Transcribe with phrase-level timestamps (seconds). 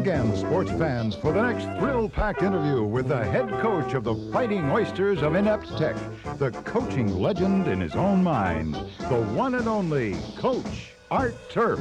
[0.00, 4.70] again, sports fans, for the next thrill-packed interview with the head coach of the Fighting
[4.70, 5.94] Oysters of Inept Tech,
[6.38, 11.78] the coaching legend in his own mind, the one and only Coach Art Turf.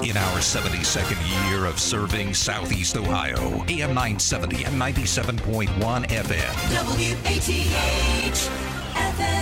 [0.00, 6.54] In our 72nd year of serving Southeast Ohio, AM 970 and 97.1 FM.
[6.88, 8.50] WATH
[8.96, 9.41] Athens.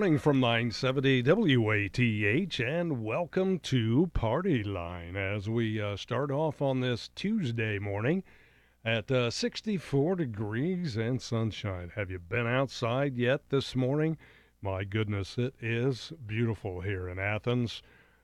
[0.00, 1.22] Morning from 970
[1.58, 8.22] WATH and welcome to Party Line as we uh, start off on this Tuesday morning
[8.82, 11.92] at uh, 64 degrees and sunshine.
[11.96, 14.16] Have you been outside yet this morning?
[14.62, 17.82] My goodness, it is beautiful here in Athens.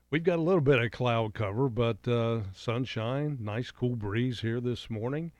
[0.09, 4.59] We've got a little bit of cloud cover, but uh, sunshine, nice cool breeze here
[4.59, 5.31] this morning,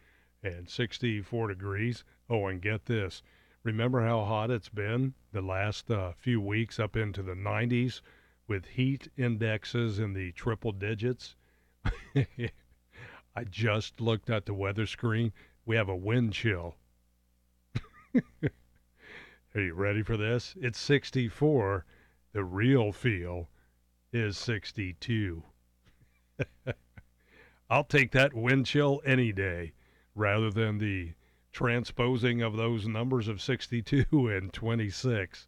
[0.43, 2.03] and 64 degrees.
[2.30, 3.23] Oh, and get this.
[3.68, 8.00] Remember how hot it's been the last uh, few weeks up into the 90s
[8.48, 11.36] with heat indexes in the triple digits?
[12.16, 15.34] I just looked at the weather screen.
[15.66, 16.78] We have a wind chill.
[18.23, 20.56] Are you ready for this?
[20.61, 21.83] It's 64.
[22.32, 23.50] The real feel
[24.14, 25.44] is 62.
[27.70, 29.73] I'll take that wind chill any day
[30.16, 31.16] rather than the
[31.58, 35.48] transposing of those numbers of 62 and 26.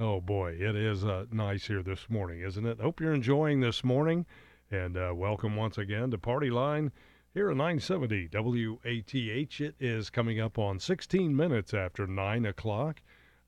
[0.00, 2.80] Oh boy, it is uh, nice here this morning, isn't it?
[2.80, 4.26] Hope you're enjoying this morning,
[4.68, 6.90] and uh, welcome once again to Party Line
[7.34, 9.14] here at 970 WATH.
[9.60, 13.00] It is coming up on 16 minutes after 9 o'clock.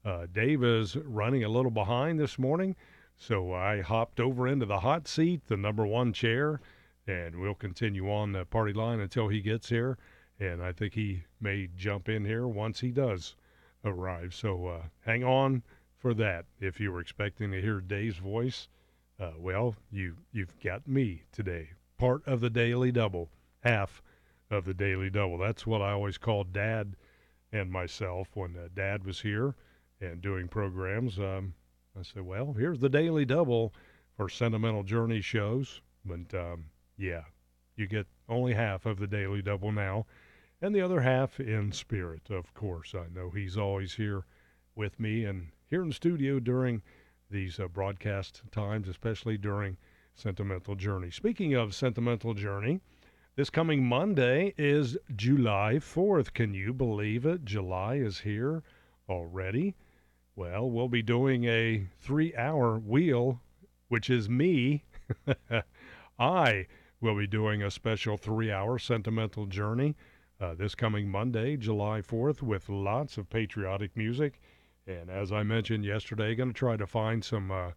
[0.05, 2.77] Uh, Dave is running a little behind this morning,
[3.17, 6.61] so I hopped over into the hot seat, the number one chair,
[7.09, 9.99] and we'll continue on the party line until he gets here
[10.41, 13.35] and I think he may jump in here once he does
[13.85, 14.35] arrive.
[14.35, 15.63] So uh, hang on
[15.99, 16.47] for that.
[16.61, 18.69] If you were expecting to hear Dave's voice,
[19.19, 23.31] uh, well, you you've got me today, part of the daily double,
[23.61, 24.03] half
[24.51, 25.39] of the daily double.
[25.39, 26.97] That's what I always called Dad
[27.53, 29.55] and myself when uh, Dad was here
[30.01, 31.19] and doing programs.
[31.19, 31.55] Um,
[31.99, 33.75] I said, well, here's the daily double
[34.17, 36.65] for sentimental journey shows, but um,
[36.97, 37.23] yeah,
[37.77, 40.07] you get only half of the daily double now
[40.63, 42.95] and the other half in spirit, of course.
[42.95, 44.25] I know he's always here
[44.75, 46.83] with me and here in the studio during
[47.31, 49.77] these uh, broadcast times, especially during
[50.15, 51.11] Sentimental Journey.
[51.11, 52.81] Speaking of Sentimental Journey,
[53.37, 56.35] this coming Monday is July 4th.
[56.35, 57.45] Can you believe it?
[57.45, 58.63] July is here
[59.09, 59.75] already.
[60.37, 63.41] Well, we'll be doing a three hour wheel,
[63.89, 64.85] which is me.
[66.19, 66.67] I
[67.01, 69.97] will be doing a special three hour sentimental journey
[70.41, 74.41] uh, this coming Monday, July 4th, with lots of patriotic music.
[74.87, 77.73] And as I mentioned yesterday, going to try to find some uh,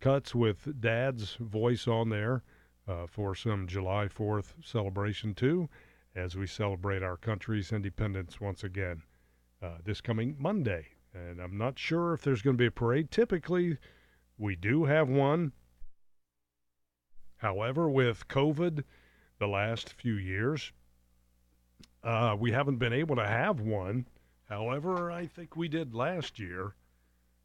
[0.00, 2.42] cuts with Dad's voice on there
[2.88, 5.68] uh, for some July 4th celebration too,
[6.16, 9.02] as we celebrate our country's independence once again
[9.62, 10.88] uh, this coming Monday.
[11.14, 13.10] And I'm not sure if there's going to be a parade.
[13.10, 13.78] Typically,
[14.36, 15.52] we do have one.
[17.36, 18.82] However, with COVID
[19.38, 20.72] the last few years,
[22.02, 24.06] uh, we haven't been able to have one.
[24.48, 26.74] However, I think we did last year.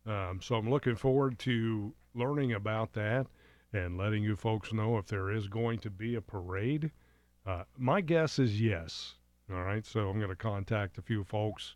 [0.06, 3.28] Um, so I'm looking forward to learning about that
[3.72, 6.92] and letting you folks know if there is going to be a parade.
[7.46, 9.16] Uh, my guess is yes.
[9.52, 9.86] All right.
[9.86, 11.76] So I'm going to contact a few folks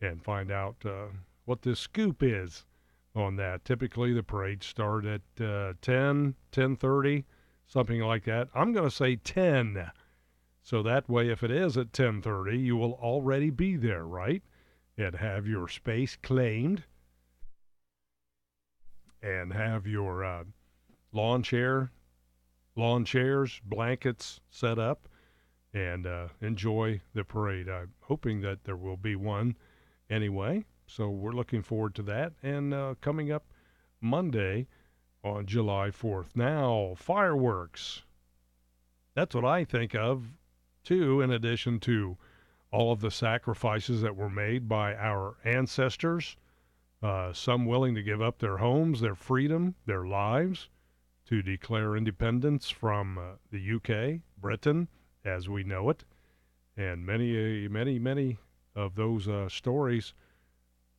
[0.00, 1.06] and find out uh,
[1.44, 2.64] what the scoop is
[3.14, 3.64] on that.
[3.64, 7.24] Typically, the parades start at uh, 10, 10:30,
[7.66, 8.48] something like that.
[8.54, 9.90] I'm going to say 10
[10.64, 14.42] so that way, if it is at 10:30, you will already be there, right?
[14.98, 16.82] And have your space claimed,
[19.22, 20.44] and have your uh,
[21.12, 21.92] lawn chair
[22.76, 25.08] lawn chairs, blankets set up,
[25.72, 27.68] and uh, enjoy the parade.
[27.68, 29.56] I'm hoping that there will be one
[30.10, 30.64] anyway.
[30.86, 32.32] So we're looking forward to that.
[32.42, 33.46] And uh, coming up
[34.00, 34.66] Monday
[35.22, 36.36] on July 4th.
[36.36, 38.02] Now, fireworks.
[39.14, 40.24] That's what I think of,
[40.84, 42.16] too, in addition to
[42.70, 46.36] all of the sacrifices that were made by our ancestors,
[47.02, 50.68] uh, some willing to give up their homes, their freedom, their lives
[51.26, 54.88] to declare independence from uh, the UK, Britain,
[55.24, 56.04] as we know it.
[56.76, 58.38] And many, many, many
[58.74, 60.12] of those uh, stories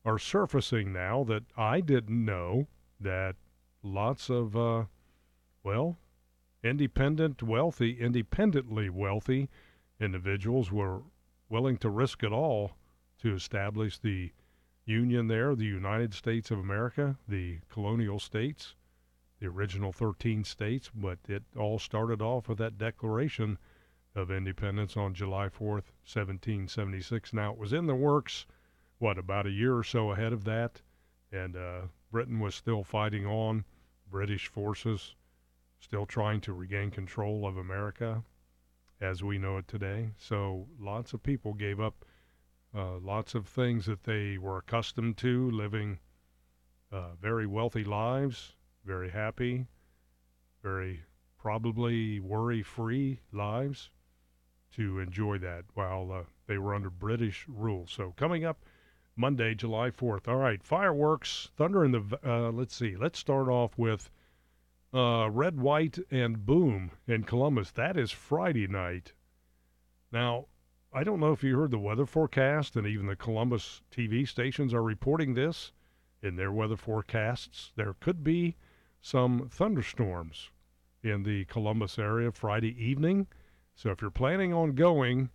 [0.06, 2.68] are surfacing now that I didn't know
[3.00, 3.36] that
[3.84, 4.86] lots of, uh,
[5.64, 5.98] well,
[6.64, 9.50] independent, wealthy, independently wealthy
[10.00, 11.02] individuals were
[11.50, 12.72] willing to risk it all
[13.20, 14.32] to establish the
[14.86, 18.76] union there, the United States of America, the colonial states,
[19.40, 23.58] the original 13 states, but it all started off with that Declaration
[24.16, 27.34] of Independence on July 4th, 1776.
[27.34, 28.46] Now, it was in the works,
[29.00, 30.82] what, about a year or so ahead of that,
[31.32, 31.82] and uh,
[32.12, 33.66] Britain was still fighting on,
[34.10, 35.16] British forces
[35.80, 38.24] still trying to regain control of America
[39.02, 40.12] as we know it today.
[40.18, 42.06] So lots of people gave up
[42.76, 46.00] uh, lots of things that they were accustomed to, living
[46.92, 48.56] uh, very wealthy lives,
[48.86, 49.68] very happy,
[50.62, 51.02] very
[51.38, 53.90] probably worry free lives
[54.76, 57.86] to enjoy that while uh, they were under British rule.
[57.88, 58.58] So coming up
[59.16, 60.28] Monday, July 4th.
[60.28, 62.20] All right, fireworks, thunder in the.
[62.26, 62.98] Uh, let's see.
[62.98, 64.10] Let's start off with
[64.96, 67.72] uh, Red, White, and Boom in Columbus.
[67.72, 69.12] That is Friday night.
[70.10, 70.46] Now,
[70.94, 74.74] I don't know if you heard the weather forecast, and even the Columbus TV stations
[74.74, 75.74] are reporting this
[76.22, 77.74] in their weather forecasts.
[77.76, 78.56] There could be
[79.02, 80.50] some thunderstorms
[81.04, 83.28] in the Columbus area Friday evening.
[83.76, 85.30] So if you're planning on going,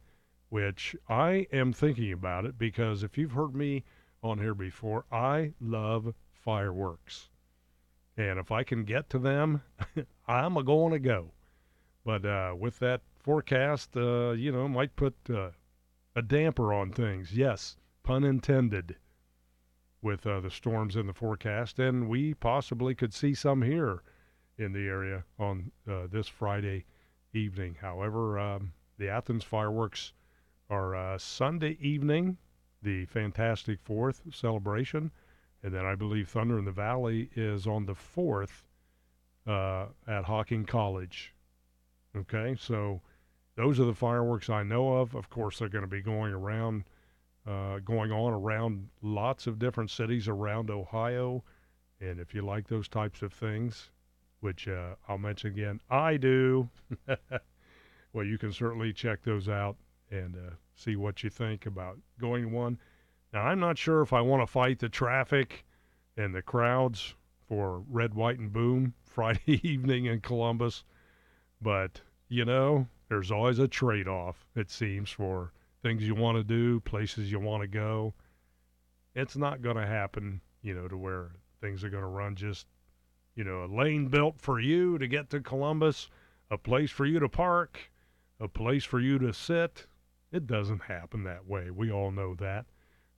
[0.48, 3.84] which I am thinking about it because if you've heard me
[4.22, 7.28] on here before, I love fireworks.
[8.20, 9.62] And if I can get to them,
[10.28, 11.30] I'm a going to go.
[12.04, 15.52] But uh, with that forecast, uh, you know, might put uh,
[16.14, 17.32] a damper on things.
[17.32, 18.96] Yes, pun intended.
[20.02, 24.02] With uh, the storms in the forecast, and we possibly could see some here
[24.58, 26.84] in the area on uh, this Friday
[27.32, 27.78] evening.
[27.80, 30.12] However, um, the Athens fireworks
[30.68, 32.36] are uh, Sunday evening,
[32.82, 35.10] the Fantastic Fourth celebration,
[35.62, 38.64] and then I believe Thunder in the Valley is on the fourth
[39.46, 41.34] uh, at Hocking College.
[42.16, 43.00] Okay, so
[43.56, 45.14] those are the fireworks I know of.
[45.14, 46.84] Of course, they're going to be going around,
[47.46, 51.44] uh, going on around lots of different cities around Ohio.
[52.00, 53.90] And if you like those types of things,
[54.40, 56.68] which uh, I'll mention again, I do,
[58.12, 59.76] well, you can certainly check those out
[60.10, 62.78] and uh, see what you think about going one.
[63.32, 65.64] Now, I'm not sure if I want to fight the traffic
[66.16, 67.14] and the crowds
[67.46, 70.84] for Red, White, and Boom Friday evening in Columbus,
[71.60, 76.44] but you know, there's always a trade off, it seems, for things you want to
[76.44, 78.14] do, places you want to go.
[79.14, 82.66] It's not going to happen, you know, to where things are going to run just,
[83.34, 86.08] you know, a lane built for you to get to Columbus,
[86.50, 87.90] a place for you to park,
[88.38, 89.86] a place for you to sit.
[90.30, 91.70] It doesn't happen that way.
[91.70, 92.66] We all know that.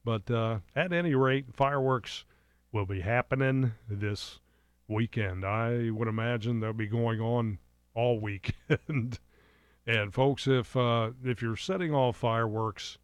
[0.04, 2.25] But uh, at any rate, fireworks
[2.73, 4.40] will be happening this
[4.88, 5.44] weekend.
[5.44, 7.59] I would imagine they'll be going on
[7.94, 9.18] all weekend.
[9.87, 12.99] and folks, if uh, if you're setting off fireworks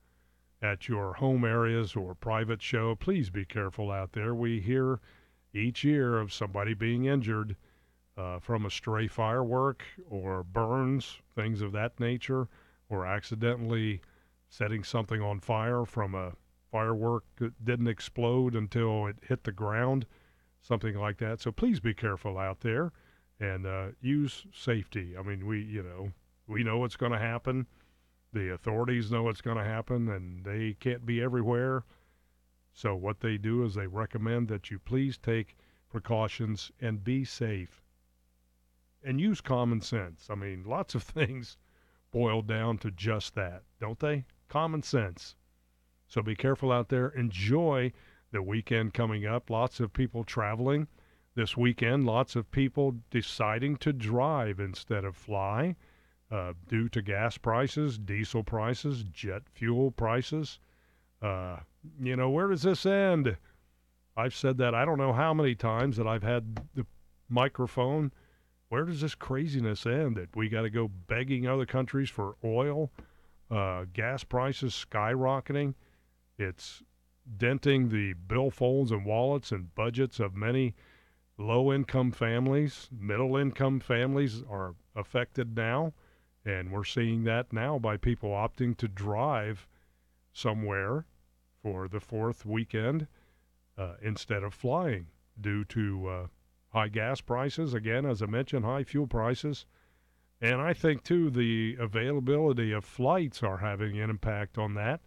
[0.60, 4.34] at your home areas or private show, please be careful out there.
[4.34, 5.00] We hear
[5.54, 7.56] each year of somebody being injured
[8.16, 12.48] uh, from a stray firework or burns, things of that nature,
[12.88, 14.00] or accidentally
[14.48, 16.32] setting something on fire from a
[16.70, 17.24] firework
[17.62, 20.06] didn't explode until it hit the ground,
[20.60, 21.40] something like that.
[21.40, 22.92] So please be careful out there
[23.40, 25.16] and uh, use safety.
[25.16, 26.12] I mean, we, you know,
[26.46, 27.66] we know what's going to happen.
[28.32, 31.84] The authorities know what's going to happen, and they can't be everywhere.
[32.72, 35.56] So what they do is they recommend that you please take
[35.88, 37.82] precautions and be safe.
[39.02, 40.28] And use common sense.
[40.28, 41.56] I mean, lots of things
[42.10, 44.26] boil down to just that, don't they?
[44.48, 45.36] Common sense.
[46.08, 47.08] So be careful out there.
[47.10, 47.92] Enjoy
[48.32, 49.50] the weekend coming up.
[49.50, 50.88] Lots of people traveling
[51.34, 52.06] this weekend.
[52.06, 55.76] Lots of people deciding to drive instead of fly
[56.30, 60.58] uh, due to gas prices, diesel prices, jet fuel prices.
[61.22, 61.58] Uh,
[62.00, 63.36] you know, where does this end?
[64.16, 66.86] I've said that I don't know how many times that I've had the
[67.28, 68.10] microphone
[68.68, 72.90] where does this craziness end that we got to go begging other countries for oil?
[73.50, 75.74] Uh, gas prices skyrocketing.
[76.38, 76.84] It's
[77.36, 80.76] denting the billfolds and wallets and budgets of many
[81.36, 82.88] low income families.
[82.96, 85.92] Middle income families are affected now.
[86.44, 89.66] And we're seeing that now by people opting to drive
[90.32, 91.06] somewhere
[91.60, 93.08] for the fourth weekend
[93.76, 95.08] uh, instead of flying
[95.40, 96.26] due to uh,
[96.68, 97.74] high gas prices.
[97.74, 99.66] Again, as I mentioned, high fuel prices.
[100.40, 105.00] And I think, too, the availability of flights are having an impact on that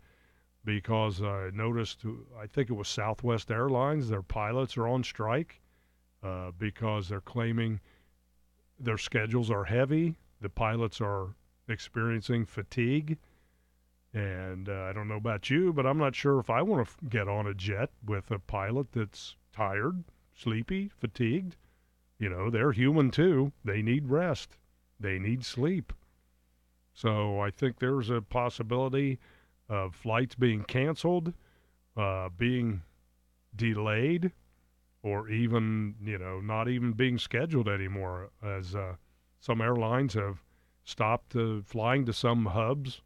[0.63, 2.06] because I noticed,
[2.39, 5.62] I think it was Southwest Airlines, their pilots are on strike
[6.24, 7.80] uh, because they're claiming
[8.80, 10.15] their schedules are heavy.
[10.39, 11.36] The pilots are
[11.68, 13.18] experiencing fatigue.
[14.13, 16.91] And uh, I don't know about you, but I'm not sure if I want to
[16.91, 20.03] f- get on a jet with a pilot that's tired,
[20.36, 21.56] sleepy, fatigued.
[22.20, 23.51] You know, they're human too.
[23.63, 24.58] They need rest,
[25.00, 25.94] they need sleep.
[26.94, 29.18] So I think there's a possibility
[29.71, 31.33] of flights being canceled,
[31.95, 32.81] uh, being
[33.55, 34.31] delayed,
[35.01, 38.95] or even, you know, not even being scheduled anymore, as uh,
[39.39, 40.43] some airlines have
[40.83, 43.01] stopped uh, flying to some hubs.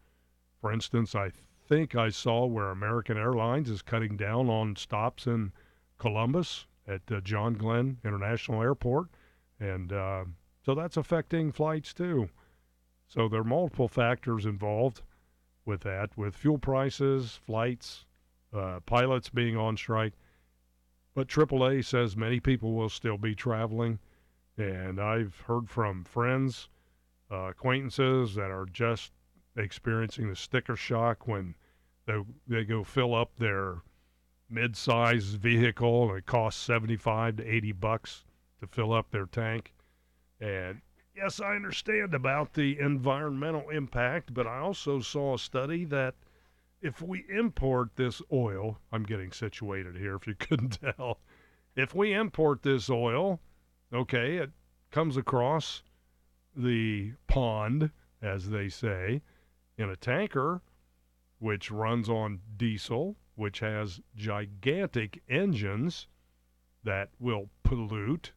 [0.60, 1.32] For instance, I
[1.68, 5.54] think I saw where American Airlines is cutting down on stops in
[6.00, 9.08] Columbus at John Glenn International Airport.
[9.60, 10.26] And uh,
[10.66, 12.30] so that's affecting flights too.
[13.08, 15.02] So there are multiple factors involved
[15.66, 18.06] with that, with fuel prices, flights,
[18.54, 20.14] uh, pilots being on strike.
[21.14, 24.00] But AAA says many people will still be traveling.
[24.58, 26.70] And I've heard from friends,
[27.32, 29.12] uh, acquaintances that are just
[29.58, 31.56] experiencing the sticker shock when
[32.06, 33.82] they, they go fill up their
[34.50, 38.24] mid-sized vehicle and it costs 75 to 80 bucks
[38.60, 39.74] to fill up their tank.
[40.40, 40.82] And
[41.16, 46.16] yes, I understand about the environmental impact, but I also saw a study that
[46.82, 51.20] if we import this oil, I'm getting situated here if you couldn't tell.
[51.76, 53.40] If we import this oil,
[53.94, 54.52] okay, it
[54.92, 55.84] comes across
[56.56, 57.92] the pond,
[58.22, 59.22] as they say,
[59.78, 60.62] in a tanker,
[61.40, 66.08] which runs on diesel, which has gigantic engines
[66.84, 68.32] that will pollute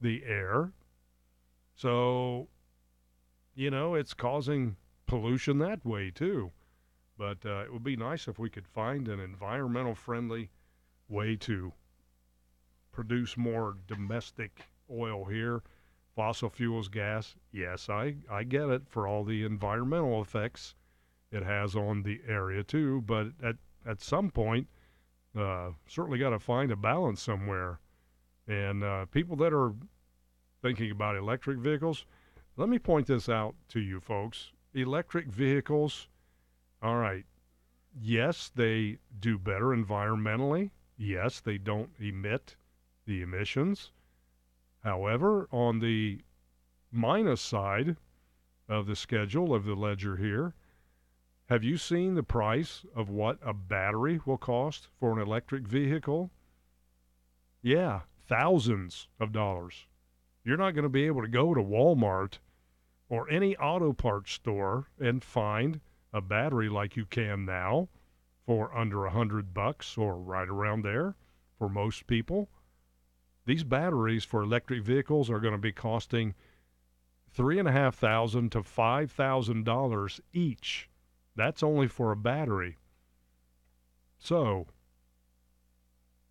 [0.00, 0.72] the air.
[1.76, 2.48] So,
[3.54, 6.50] you know, it's causing pollution that way too.
[7.18, 10.50] But uh, it would be nice if we could find an environmental friendly
[11.08, 11.72] way to
[12.92, 15.62] produce more domestic oil here.
[16.14, 20.74] Fossil fuels, gas, yes, I, I get it for all the environmental effects
[21.30, 23.02] it has on the area too.
[23.06, 23.56] But at,
[23.86, 24.68] at some point,
[25.38, 27.80] uh, certainly got to find a balance somewhere.
[28.48, 29.74] And uh, people that are
[30.66, 32.06] thinking about electric vehicles,
[32.56, 34.50] let me point this out to you folks.
[34.74, 36.08] Electric vehicles,
[36.82, 37.24] all right,
[37.96, 40.70] yes, they do better environmentally.
[40.96, 42.56] Yes, they don't emit
[43.06, 43.92] the emissions.
[44.82, 46.22] However, on the
[46.90, 47.96] minus side
[48.68, 50.52] of the schedule of the ledger here,
[51.48, 56.32] have you seen the price of what a battery will cost for an electric vehicle?
[57.62, 59.86] Yeah, thousands of dollars.
[60.46, 62.38] You're not going to be able to go to Walmart
[63.08, 65.80] or any auto parts store and find
[66.12, 67.88] a battery like you can now
[68.46, 71.16] for under a hundred bucks or right around there
[71.58, 72.48] for most people.
[73.44, 76.36] These batteries for electric vehicles are going to be costing
[77.28, 80.88] three and a half thousand to five thousand dollars each.
[81.34, 82.76] That's only for a battery.
[84.16, 84.68] So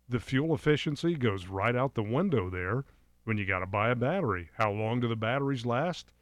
[0.08, 2.86] the fuel efficiency goes right out the window there
[3.26, 4.50] when you got to buy a battery.
[4.56, 6.12] How long do the batteries last?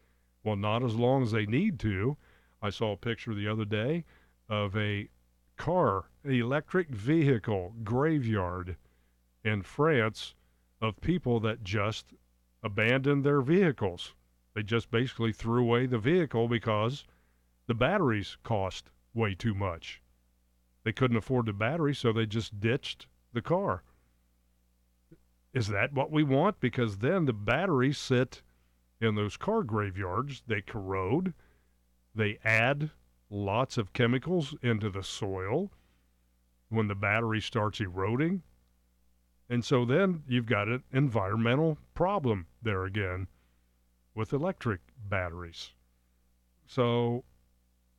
[0.42, 2.16] Well, not as long as they need to.
[2.62, 4.06] I saw a picture the other day
[4.48, 5.10] of a
[5.58, 8.76] car, electric vehicle graveyard
[9.44, 10.34] in France
[10.80, 12.14] of people that just
[12.62, 14.14] abandoned their vehicles.
[14.54, 17.04] They just basically threw away the vehicle because
[17.66, 20.00] the batteries cost way too much.
[20.84, 23.82] They couldn't afford the battery, so they just ditched the car.
[25.54, 26.58] Is that what we want?
[26.58, 28.42] Because then the batteries sit
[29.00, 31.32] in those car graveyards, they corrode,
[32.14, 32.90] they add
[33.30, 35.70] lots of chemicals into the soil
[36.68, 38.42] when the battery starts eroding.
[39.48, 43.28] And so then you've got an environmental problem there again
[44.14, 45.72] with electric batteries.
[46.66, 47.24] So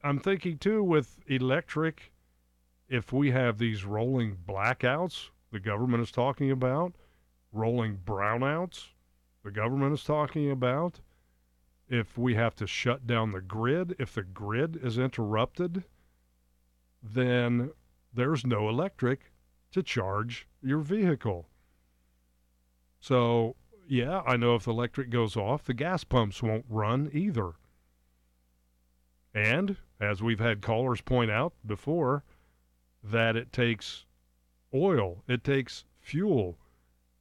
[0.03, 2.11] I'm thinking too with electric,
[2.89, 6.93] if we have these rolling blackouts the government is talking about,
[7.55, 8.89] rolling brownouts,
[9.43, 10.99] the government is talking about,
[11.87, 15.83] if we have to shut down the grid, if the grid is interrupted,
[17.01, 17.71] then
[18.13, 19.31] there's no electric
[19.71, 21.47] to charge your vehicle.
[22.99, 23.55] So,
[23.87, 27.51] yeah, I know if the electric goes off, the gas pumps won't run either.
[29.33, 32.23] And, as we've had callers point out before,
[33.03, 34.05] that it takes
[34.73, 36.57] oil, it takes fuel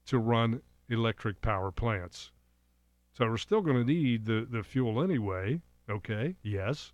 [0.07, 2.31] to run electric power plants.
[3.13, 5.61] So we're still going to need the, the fuel anyway.
[5.89, 6.93] Okay, yes.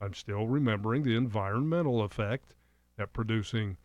[0.00, 2.54] I'm still remembering the environmental effect
[2.96, 3.76] that producing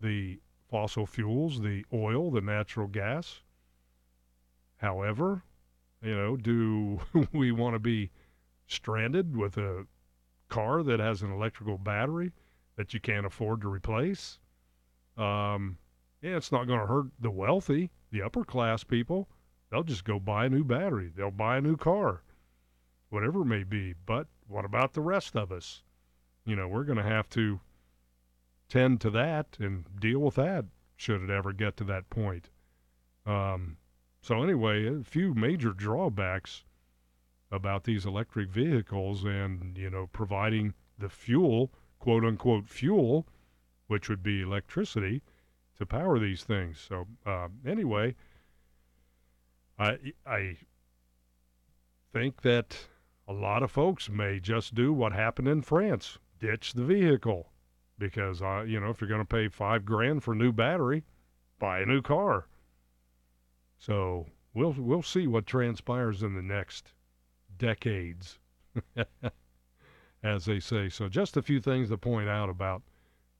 [0.00, 3.42] the fossil fuels, the oil, the natural gas.
[4.78, 5.44] However,
[6.02, 7.00] you know, do
[7.32, 8.10] we want to be
[8.66, 9.86] stranded with a
[10.48, 12.32] car that has an electrical battery
[12.76, 14.40] that you can't afford to replace?
[15.16, 15.78] Um,
[16.20, 19.28] yeah, it's not going to hurt the wealthy, the upper class people.
[19.70, 21.10] They'll just go buy a new battery.
[21.14, 22.22] They'll buy a new car,
[23.10, 23.94] whatever it may be.
[24.06, 25.82] But what about the rest of us?
[26.44, 27.60] You know, we're going to have to
[28.68, 30.66] tend to that and deal with that
[30.96, 32.48] should it ever get to that point.
[33.26, 33.76] Um,
[34.20, 36.64] so, anyway, a few major drawbacks
[37.50, 43.26] about these electric vehicles and, you know, providing the fuel, quote unquote, fuel,
[43.88, 45.22] which would be electricity,
[45.78, 46.78] to power these things.
[46.78, 48.14] So, uh, anyway,
[49.78, 50.56] I, I
[52.12, 52.86] think that
[53.26, 57.48] a lot of folks may just do what happened in France ditch the vehicle.
[57.98, 61.04] Because, uh, you know, if you're going to pay five grand for a new battery,
[61.58, 62.46] buy a new car.
[63.78, 66.92] So we'll, we'll see what transpires in the next
[67.58, 68.38] decades,
[70.22, 70.88] as they say.
[70.88, 72.82] So, just a few things to point out about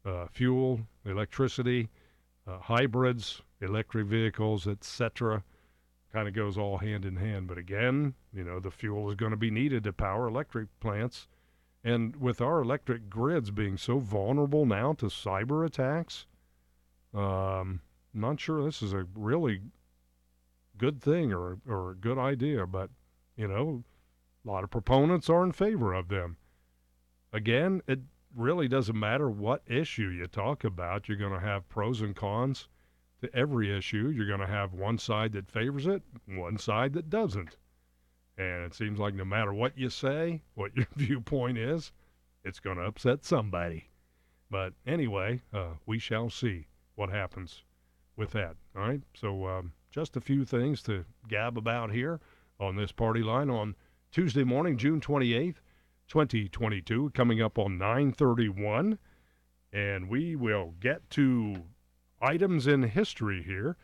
[0.05, 1.89] uh, fuel, electricity,
[2.53, 5.43] uh, hybrids, electric vehicles, etc
[6.13, 7.49] kind of goes all hand in hand.
[7.49, 11.27] But again, you know, the fuel is going to be needed to power electric plants.
[11.83, 16.27] And with our electric grids being so vulnerable now to cyber attacks,
[17.15, 17.81] um,
[18.15, 19.63] not sure this is a really
[20.79, 22.91] good thing or, or a good idea, but,
[23.37, 23.83] you know,
[24.45, 26.37] a lot of proponents are in favor of them.
[27.33, 28.01] Again, it
[28.37, 32.69] really doesn't matter what issue you talk about, you're going to have pros and cons
[33.21, 37.09] to every issue, you're going to have one side that favors it, one side that
[37.09, 37.57] doesn't.
[38.37, 41.93] And it seems like no matter what you say, what your viewpoint is,
[42.45, 43.89] it's going to upset somebody.
[44.51, 47.63] But anyway, uh, we shall see what happens
[48.17, 48.57] with that.
[48.77, 49.01] All right.
[49.15, 52.21] So um, just a few things to gab about here
[52.59, 53.75] on this party line on
[54.11, 55.57] Tuesday morning, June 28th,
[56.09, 58.99] 2022, coming up on 931.
[59.73, 61.63] And we will get to
[62.21, 63.77] items in history here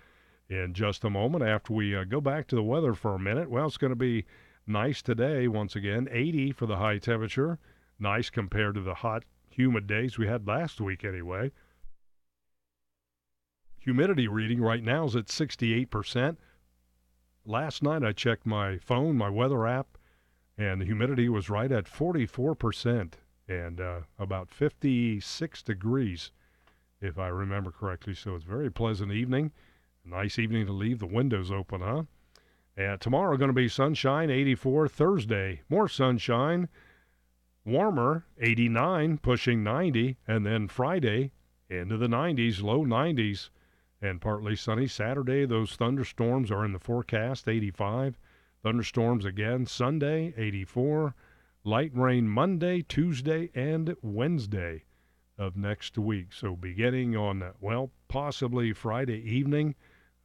[0.49, 3.51] in just a moment after we uh, go back to the weather for a minute.
[3.51, 4.25] Well, it's going to be
[4.67, 7.59] nice today, once again, 80 for the high temperature.
[7.99, 11.51] Nice compared to the hot, humid days we had last week, anyway.
[13.81, 16.37] Humidity reading right now is at 68%.
[17.45, 19.98] Last night I checked my phone, my weather app,
[20.59, 23.13] and the humidity was right at 44%
[23.49, 26.33] and uh, about 56 degrees
[27.01, 28.15] if I remember correctly.
[28.15, 29.53] So it's a very pleasant evening.
[30.05, 32.03] Nice evening to leave the windows open, huh?
[32.77, 34.89] And tomorrow going to be sunshine, 84.
[34.89, 36.69] Thursday, more sunshine,
[37.65, 40.17] warmer, 89, pushing 90.
[40.27, 41.33] And then Friday,
[41.69, 43.51] into the 90s, low 90s,
[44.01, 44.87] and partly sunny.
[44.87, 48.19] Saturday, those thunderstorms are in the forecast, 85.
[48.63, 51.15] Thunderstorms again Sunday, 84.
[51.65, 54.85] Light rain Monday, Tuesday, and Wednesday
[55.37, 56.33] of next week.
[56.33, 59.75] So beginning on, well, possibly Friday evening,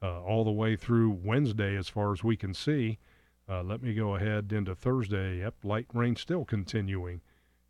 [0.02, 2.98] uh, all the way through Wednesday, as far as we can see.
[3.48, 5.38] Uh, let me go ahead into Thursday.
[5.38, 7.20] Yep, light rain still continuing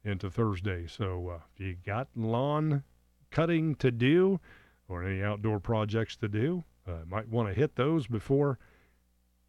[0.05, 0.87] into Thursday.
[0.87, 2.85] So uh, if you got lawn
[3.31, 4.40] cutting to do
[4.88, 8.59] or any outdoor projects to do, uh, might want to hit those before,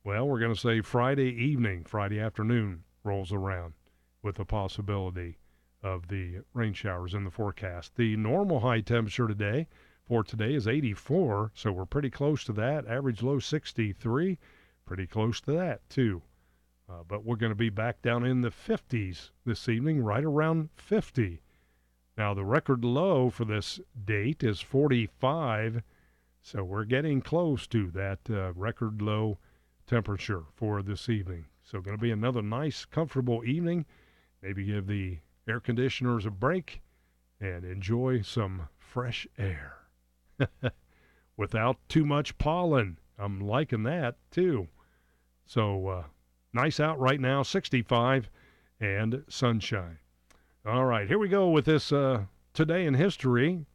[0.06, 3.74] well, we're going to say Friday evening, Friday afternoon rolls around
[4.22, 5.40] with the possibility
[5.82, 7.96] of the rain showers in the forecast.
[7.96, 9.68] The normal high temperature today
[10.08, 12.86] for today is 84, so we're pretty close to that.
[12.86, 14.38] Average low 63,
[14.86, 16.22] pretty close to that too.
[16.88, 20.70] Uh, but we're going to be back down in the 50s this evening, right around
[20.76, 21.42] 50.
[22.16, 25.82] Now, the record low for this date is 45,
[26.44, 29.40] so we're getting close to that uh, record low
[29.88, 31.46] temperature for this evening.
[31.64, 33.86] So, going to be another nice, comfortable evening.
[34.42, 36.82] Maybe give the air conditioners a break
[37.40, 39.78] and enjoy some fresh air
[41.38, 42.98] without too much pollen.
[43.18, 44.68] I'm liking that too.
[45.46, 46.04] So uh,
[46.54, 48.30] nice out right now, 65
[48.80, 50.00] and sunshine.
[50.66, 53.66] All right, here we go with this uh, today in history.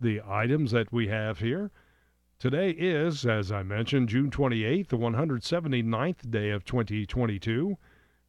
[0.00, 1.70] The items that we have here.
[2.38, 7.78] Today is, as I mentioned, June 28th, the 179th day of 2022.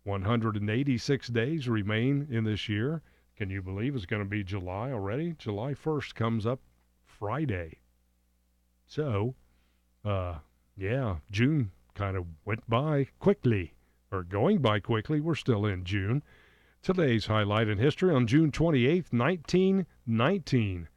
[0.06, 3.02] 186 days remain in this year.
[3.36, 5.36] Can you believe it's going to be July already?
[5.38, 6.62] July 1st comes up
[7.04, 7.80] Friday.
[8.88, 9.36] So,
[10.06, 10.36] uh,
[10.78, 13.74] yeah, June kind of went by quickly,
[14.10, 15.20] or going by quickly.
[15.20, 16.24] We're still in June.
[16.82, 20.88] Today's highlight in history on June 28, 1919,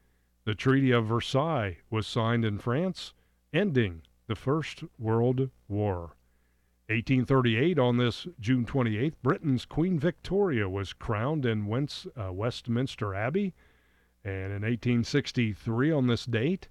[0.50, 3.14] the Treaty of Versailles was signed in France,
[3.52, 6.16] ending the First World War.
[6.88, 13.54] 1838, on this June 28th, Britain's Queen Victoria was crowned in uh, Westminster Abbey.
[14.24, 16.66] And in 1863, on this date,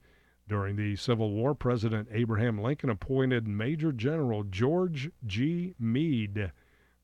[0.45, 5.73] during the Civil War, President Abraham Lincoln appointed Major General George G.
[5.79, 6.51] Meade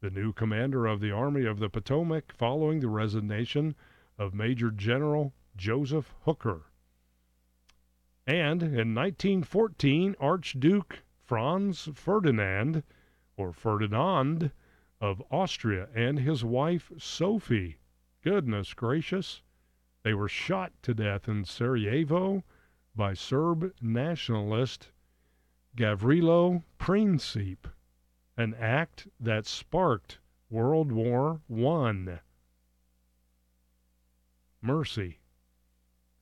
[0.01, 3.75] the new commander of the Army of the Potomac following the resignation
[4.19, 6.63] of Major General Joseph Hooker.
[8.27, 12.83] And in 1914, Archduke Franz Ferdinand,
[13.37, 14.51] or Ferdinand,
[15.01, 17.77] of Austria and his wife Sophie,
[18.23, 19.41] goodness gracious,
[20.03, 22.43] they were shot to death in Sarajevo
[22.95, 24.91] by Serb nationalist
[25.75, 27.67] Gavrilo Princip
[28.37, 32.19] an act that sparked World War I.
[34.61, 35.19] Mercy.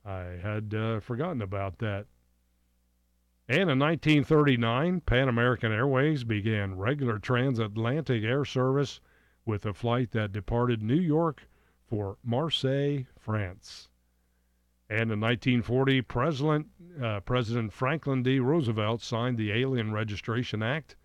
[0.04, 2.06] I had uh, forgotten about that.
[3.48, 9.00] And in 1939, Pan American Airways began regular transatlantic air service
[9.44, 11.42] with a flight that departed New York
[11.86, 13.88] for Marseille, France.
[14.88, 16.68] And in 1940, President,
[17.02, 18.40] uh, President Franklin D.
[18.40, 20.96] Roosevelt signed the Alien Registration Act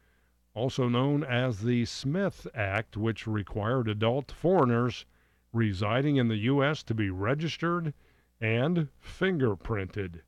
[0.56, 5.06] also known as the Smith Act, which required adult foreigners
[5.54, 6.84] residing in the U.S.
[6.84, 7.94] to be registered
[8.42, 10.22] and fingerprinted.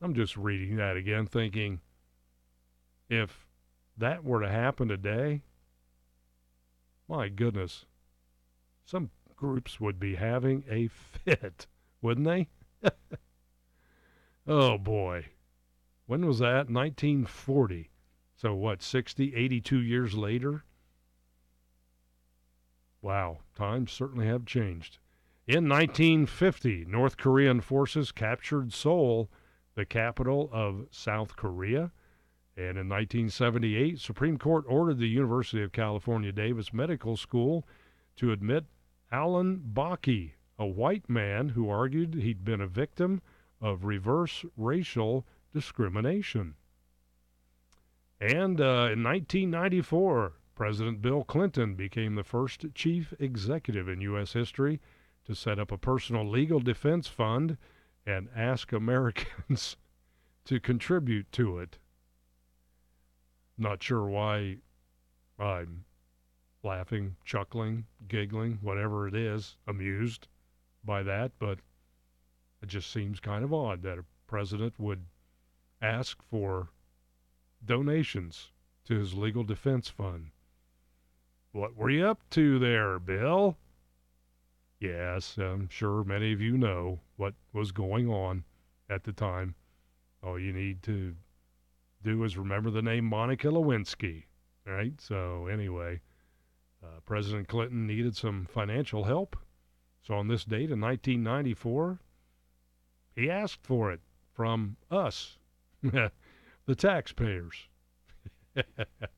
[0.00, 1.80] I'm just reading that again, thinking
[3.08, 3.46] if
[3.96, 5.42] that were to happen today,
[7.08, 7.84] my goodness,
[8.84, 11.66] some groups would be having a fit,
[12.02, 12.48] wouldn't they?
[14.46, 15.26] oh boy.
[16.06, 16.70] When was that?
[16.70, 17.90] 1940.
[18.34, 20.64] So what, 60, 82 years later?
[23.00, 24.98] Wow, times certainly have changed.
[25.46, 29.30] In 1950, North Korean forces captured Seoul,
[29.74, 31.92] the capital of South Korea.
[32.56, 37.66] And in 1978, Supreme Court ordered the University of California Davis Medical School
[38.16, 38.66] to admit
[39.12, 43.22] Alan Bakke, a white man who argued he'd been a victim
[43.60, 46.56] of reverse racial discrimination.
[48.20, 54.32] And uh, in 1994, President Bill Clinton became the first chief executive in U.S.
[54.32, 54.80] history
[55.24, 57.56] to set up a personal legal defense fund
[58.04, 59.76] and ask Americans
[60.46, 61.78] to contribute to it.
[63.56, 64.56] Not sure why
[65.38, 65.84] I'm
[66.64, 70.26] laughing, chuckling, giggling, whatever it is, amused
[70.82, 71.60] by that, but
[72.60, 75.04] it just seems kind of odd that a president would
[75.80, 76.70] ask for
[77.64, 78.50] donations
[78.86, 80.32] to his legal defense fund.
[81.52, 83.56] What were you up to there, Bill?
[84.80, 88.44] Yes, I'm sure many of you know what was going on
[88.90, 89.54] at the time.
[90.22, 91.16] All you need to
[92.02, 94.24] do is remember the name Monica Lewinsky,
[94.66, 95.00] right?
[95.00, 96.00] So, anyway,
[96.84, 99.34] uh, President Clinton needed some financial help.
[100.02, 101.98] So, on this date in 1994,
[103.16, 104.00] he asked for it
[104.34, 105.38] from us,
[105.82, 106.12] the
[106.76, 107.68] taxpayers.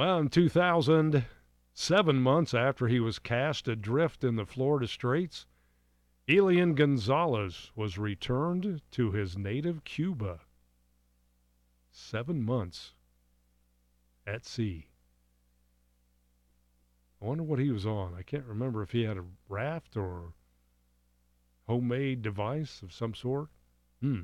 [0.00, 1.26] well, in 2000,
[1.74, 5.44] seven months after he was cast adrift in the Florida Straits,
[6.26, 10.40] Elian Gonzalez was returned to his native Cuba.
[11.92, 12.94] Seven months
[14.26, 14.86] at sea.
[17.20, 18.14] I wonder what he was on.
[18.14, 20.32] I can't remember if he had a raft or
[21.66, 23.50] homemade device of some sort.
[24.00, 24.22] Hmm.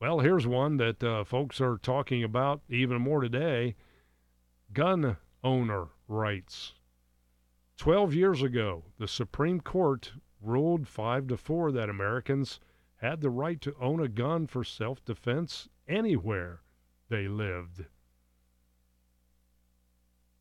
[0.00, 3.74] Well, here's one that uh, folks are talking about even more today
[4.72, 6.74] gun owner rights.
[7.76, 12.60] Twelve years ago, the Supreme Court ruled 5 to 4 that Americans
[12.96, 16.62] had the right to own a gun for self defense anywhere
[17.08, 17.86] they lived.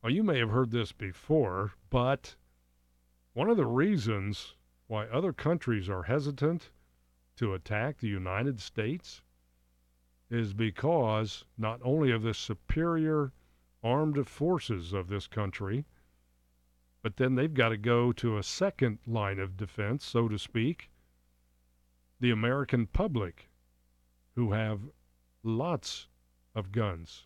[0.02, 2.36] Well, you may have heard this before, but
[3.34, 4.56] one of the reasons
[4.88, 6.72] why other countries are hesitant
[7.38, 9.22] to attack the United States
[10.30, 13.32] is because not only of the superior
[13.84, 15.86] armed forces of this country,
[17.02, 20.90] but then they've got to go to a second line of defense, so to speak,
[22.20, 23.50] the American public,
[24.36, 24.82] who have
[25.44, 26.08] lots
[26.54, 27.26] of guns.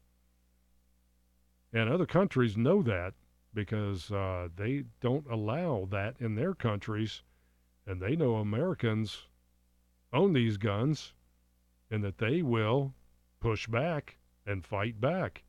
[1.71, 3.15] And other countries know that
[3.53, 7.23] because uh, they don't allow that in their countries,
[7.85, 9.27] and they know Americans
[10.11, 11.13] own these guns
[11.89, 12.93] and that they will
[13.39, 15.43] push back and fight back.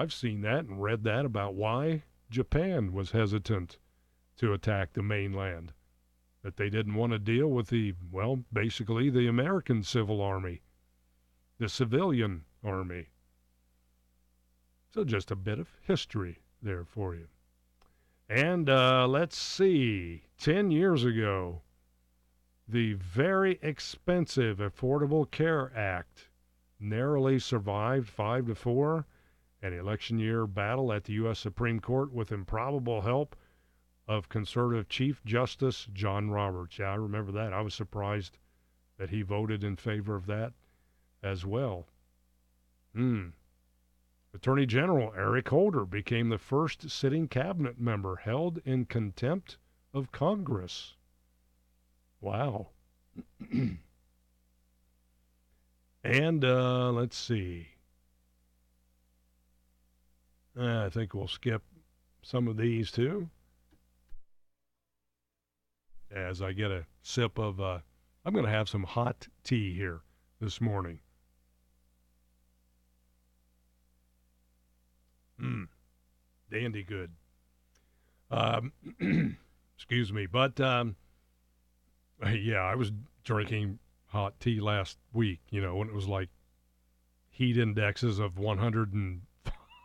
[0.00, 3.76] I've seen that and read that about why Japan was hesitant
[4.38, 5.74] to attack the mainland.
[6.42, 10.62] That they didn't want to deal with the, well, basically the American civil army,
[11.58, 13.08] the civilian army.
[14.88, 17.28] So just a bit of history there for you.
[18.26, 21.60] And uh, let's see, 10 years ago,
[22.66, 26.30] the very expensive Affordable Care Act
[26.78, 29.06] narrowly survived 5 to 4
[29.62, 31.38] an election year battle at the U.S.
[31.38, 33.36] Supreme Court with improbable help
[34.08, 36.78] of conservative Chief Justice John Roberts.
[36.78, 37.52] Yeah, I remember that.
[37.52, 38.38] I was surprised
[38.98, 40.52] that he voted in favor of that
[41.22, 41.86] as well.
[42.94, 43.28] Hmm.
[44.34, 49.58] Attorney General Eric Holder became the first sitting cabinet member held in contempt
[49.92, 50.94] of Congress.
[52.20, 52.68] Wow.
[56.04, 57.69] and uh, let's see.
[60.68, 61.62] I think we'll skip
[62.22, 63.28] some of these too.
[66.14, 67.78] As I get a sip of, uh,
[68.24, 70.00] I'm going to have some hot tea here
[70.40, 71.00] this morning.
[75.40, 75.68] Mmm,
[76.50, 77.12] dandy good.
[78.30, 78.72] Um,
[79.76, 80.96] excuse me, but um,
[82.32, 82.92] yeah, I was
[83.24, 85.40] drinking hot tea last week.
[85.48, 86.28] You know, when it was like
[87.30, 89.29] heat indexes of 105,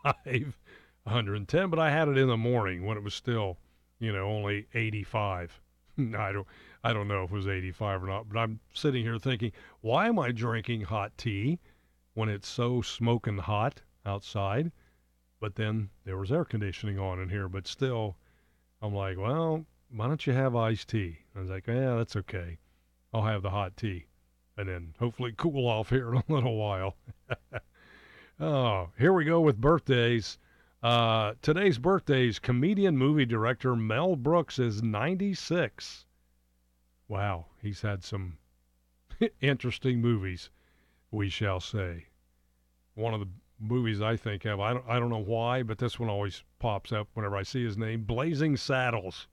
[0.05, 3.57] 110, but I had it in the morning when it was still,
[3.99, 5.59] you know, only 85.
[5.97, 6.47] I don't,
[6.83, 10.07] I don't know if it was 85 or not, but I'm sitting here thinking, why
[10.07, 11.59] am I drinking hot tea
[12.13, 14.71] when it's so smoking hot outside?
[15.39, 18.15] But then there was air conditioning on in here, but still,
[18.81, 21.19] I'm like, well, why don't you have iced tea?
[21.35, 22.59] I was like, yeah, that's okay.
[23.13, 24.05] I'll have the hot tea
[24.57, 26.95] and then hopefully cool off here in a little while.
[28.39, 30.37] oh, here we go with birthdays.
[30.83, 36.05] Uh, today's birthdays comedian movie director Mel Brooks is 96.
[37.07, 38.37] Wow, he's had some
[39.41, 40.49] interesting movies,
[41.11, 42.05] we shall say.
[42.93, 45.99] One of the movies I think of, I don't, I don't know why, but this
[45.99, 49.27] one always pops up whenever I see his name Blazing Saddles.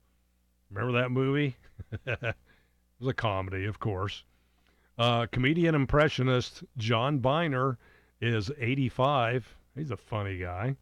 [0.71, 1.57] Remember that movie?
[2.05, 2.35] it
[2.99, 4.23] was a comedy, of course.
[4.97, 7.77] Uh, comedian impressionist John Byner
[8.23, 9.55] is 85.
[9.75, 10.77] He's a funny guy.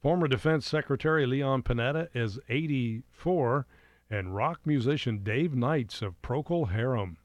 [0.00, 3.66] Former Defense Secretary Leon Panetta is 84.
[4.10, 7.18] And rock musician Dave Knights of Procol Harum.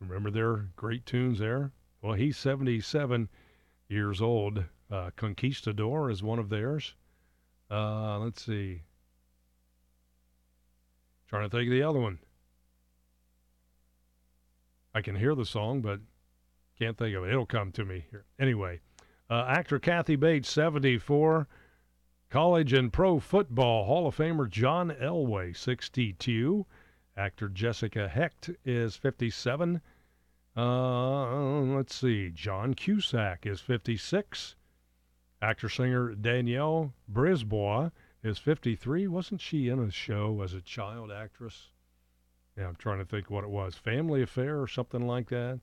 [0.00, 1.72] Remember their great tunes there?
[2.00, 3.28] Well, he's 77
[3.88, 4.64] years old.
[4.90, 6.94] Uh, Conquistador is one of theirs.
[7.70, 8.82] Uh, let's see.
[11.28, 12.18] Trying to think of the other one.
[14.94, 16.00] I can hear the song, but
[16.78, 17.30] can't think of it.
[17.30, 18.24] It'll come to me here.
[18.38, 18.80] Anyway,
[19.30, 21.48] uh, actor Kathy Bates, 74.
[22.30, 26.66] College and Pro Football Hall of Famer John Elway, 62.
[27.16, 29.80] Actor Jessica Hecht is 57.
[30.56, 32.30] Uh, let's see.
[32.30, 34.56] John Cusack is 56.
[35.40, 39.08] Actor singer Danielle Brisebois is 53.
[39.08, 41.70] Wasn't she in a show as a child actress?
[42.56, 43.76] Yeah, I'm trying to think what it was.
[43.76, 45.60] Family Affair or something like that.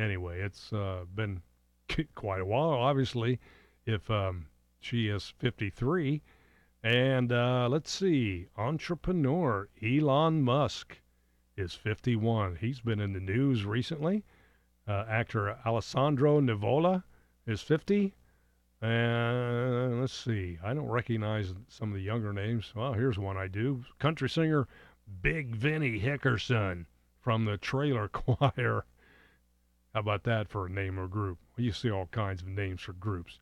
[0.00, 1.42] Anyway, it's uh, been
[2.14, 3.38] quite a while, obviously,
[3.84, 4.46] if um,
[4.78, 6.22] she is 53.
[6.82, 10.98] And uh, let's see, entrepreneur Elon Musk
[11.54, 12.56] is 51.
[12.56, 14.24] He's been in the news recently.
[14.88, 17.04] Uh, actor Alessandro Nivola
[17.46, 18.14] is 50.
[18.80, 22.72] And let's see, I don't recognize some of the younger names.
[22.74, 23.84] Well, here's one I do.
[23.98, 24.66] Country singer
[25.20, 26.86] Big Vinny Hickerson
[27.20, 28.86] from the Trailer Choir.
[29.92, 31.38] How about that for a name or group?
[31.56, 33.40] Well, you see all kinds of names for groups.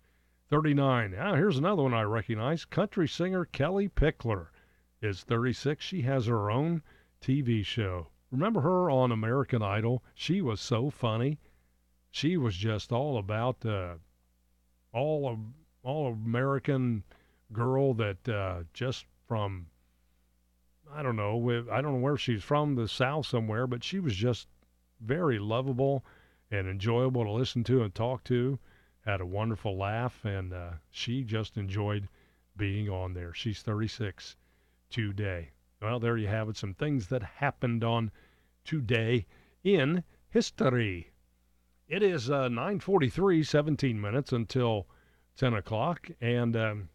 [0.48, 1.11] 39.
[1.11, 2.64] Now, here's another one I recognize.
[2.64, 4.46] Country singer Kellie Pickler
[5.02, 5.84] is 36.
[5.84, 6.82] She has her own
[7.20, 8.08] TV show.
[8.30, 10.02] Remember her on American Idol?
[10.14, 11.38] She was so funny.
[12.11, 13.96] She was just all about uh,
[14.92, 15.38] all
[15.82, 17.04] all American
[17.52, 19.66] girl that uh, just from
[20.90, 24.16] I don't know I don't know where she's from the South somewhere, but she was
[24.16, 24.48] just
[25.00, 26.04] very lovable
[26.50, 28.58] and enjoyable to listen to and talk to.
[29.04, 32.08] Had a wonderful laugh, and uh, she just enjoyed
[32.56, 33.32] being on there.
[33.32, 34.37] She's 36
[34.90, 35.50] today.
[35.80, 36.56] Well, there you have it.
[36.56, 38.11] Some things that happened on
[38.64, 39.26] today
[39.62, 41.12] in history.
[41.87, 44.87] It is uh, 9:43, 17 minutes until
[45.37, 46.88] 10 o'clock, and um,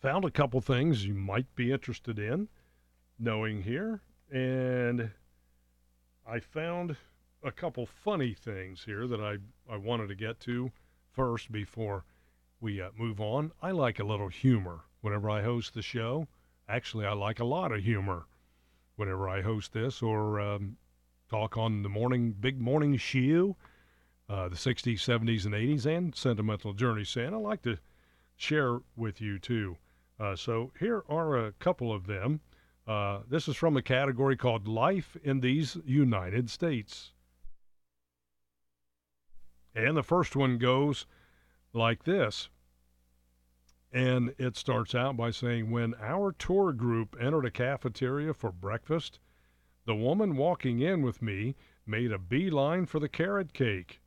[0.00, 2.48] found a couple things you might be interested in
[3.18, 5.10] knowing here, and
[6.26, 6.96] I found
[7.44, 9.36] a couple funny things here that I,
[9.72, 10.72] I wanted to get to
[11.12, 12.04] first before
[12.60, 13.52] we uh, move on.
[13.62, 16.26] I like a little humor whenever I host the show.
[16.68, 18.26] Actually, I like a lot of humor
[18.96, 20.76] whenever I host this or um,
[21.30, 23.56] talk on the morning, big morning show,
[24.28, 27.36] uh, the 60s, 70s, and 80s, and Sentimental Journey Santa.
[27.36, 27.78] I like to
[28.36, 29.76] share with you too.
[30.18, 32.40] Uh, so here are a couple of them.
[32.86, 37.12] Uh, this is from a category called Life in these United States.
[39.78, 41.06] And the first one goes
[41.72, 42.48] like this.
[43.92, 49.20] And it starts out by saying When our tour group entered a cafeteria for breakfast,
[49.84, 51.54] the woman walking in with me
[51.86, 54.00] made a beeline for the carrot cake.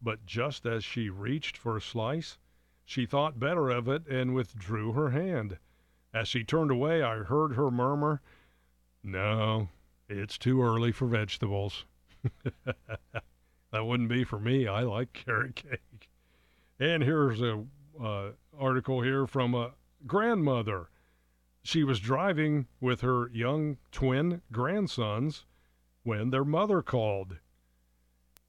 [0.00, 2.38] But just as she reached for a slice,
[2.86, 5.58] she thought better of it and withdrew her hand.
[6.14, 8.22] As she turned away, I heard her murmur,
[9.02, 9.68] No,
[10.08, 11.84] it's too early for vegetables.
[13.72, 14.66] that wouldn't be for me.
[14.66, 16.08] I like carrot cake.
[16.80, 17.64] And here's a
[18.02, 19.72] uh, article here from a
[20.06, 20.88] grandmother.
[21.62, 25.44] She was driving with her young twin grandsons
[26.02, 27.36] when their mother called.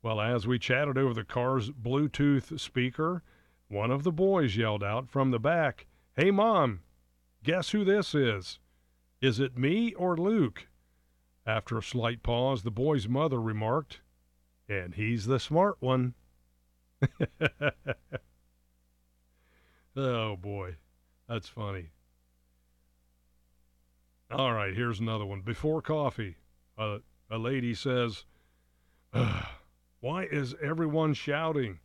[0.02, 3.24] Well, as we chatted over the car's Bluetooth speaker,
[3.68, 6.82] one of the boys yelled out from the back, Hey, Mom,
[7.44, 8.60] guess who this is?
[9.22, 10.68] Is it me or Luke?
[11.46, 14.02] After a slight pause, the boy's mother remarked,
[14.70, 16.14] And he's the smart one.
[19.98, 20.76] oh, boy.
[21.28, 21.90] That's funny.
[24.32, 25.42] All right, here's another one.
[25.42, 26.38] Before coffee,
[26.78, 27.00] uh,
[27.32, 28.26] a lady says,
[30.02, 31.80] Why is everyone shouting?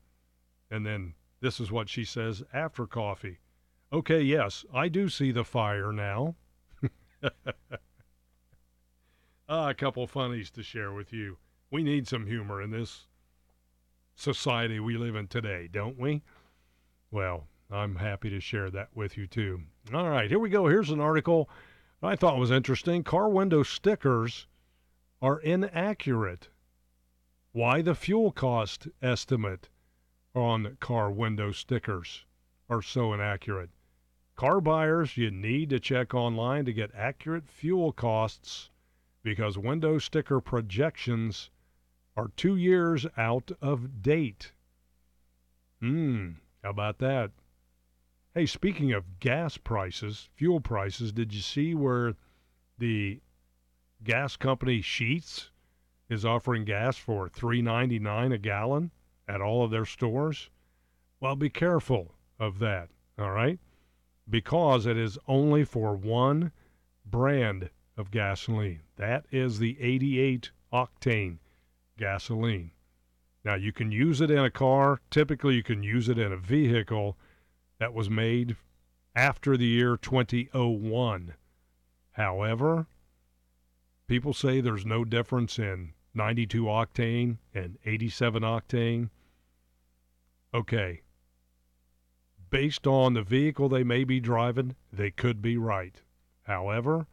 [0.70, 3.38] And then this is what she says after coffee.
[3.92, 6.34] Okay, yes, I do see the fire now.
[9.48, 11.38] ah, a couple funnies to share with you.
[11.70, 13.06] We need some humor in this
[14.14, 16.22] society we live in today, don't we?
[17.10, 19.62] Well, I'm happy to share that with you too.
[19.92, 20.68] All right, here we go.
[20.68, 21.48] Here's an article
[22.02, 23.02] I thought was interesting.
[23.02, 24.46] Car window stickers
[25.22, 26.48] are inaccurate.
[27.52, 29.68] Why the fuel cost estimate
[30.34, 32.24] on car window stickers
[32.68, 33.70] are so inaccurate.
[34.36, 38.70] Car buyers, you need to check online to get accurate fuel costs
[39.22, 41.50] because window sticker projections
[42.16, 44.52] are two years out of date.
[45.80, 47.30] Hmm, how about that?
[48.34, 52.14] Hey, speaking of gas prices, fuel prices, did you see where
[52.78, 53.20] the
[54.02, 55.50] gas company Sheetz
[56.08, 58.90] is offering gas for $3.99 a gallon
[59.28, 60.50] at all of their stores?
[61.20, 63.58] Well, be careful of that, all right?
[64.28, 66.52] Because it is only for one
[67.06, 68.80] brand of gasoline.
[68.96, 71.38] That is the 88 octane
[71.98, 72.70] gasoline.
[73.44, 75.00] Now, you can use it in a car.
[75.10, 77.16] Typically, you can use it in a vehicle
[77.78, 78.56] that was made
[79.14, 81.34] after the year 2001.
[82.12, 82.86] However,
[84.06, 89.10] people say there's no difference in 92 octane and 87 octane.
[90.54, 91.02] Okay.
[92.50, 96.00] Based on the vehicle they may be driving, they could be right.
[96.44, 97.06] However,